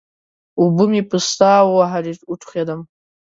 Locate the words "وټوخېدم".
2.29-2.81